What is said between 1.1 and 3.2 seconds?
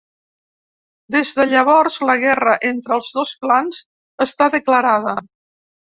Des de llavors, la guerra entre els